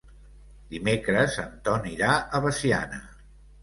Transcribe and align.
Dimecres 0.71 1.37
en 1.45 1.53
Ton 1.69 1.87
irà 1.95 2.19
a 2.41 2.45
Veciana. 2.51 3.05